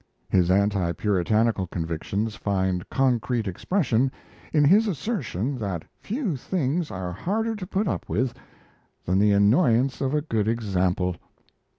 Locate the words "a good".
10.15-10.47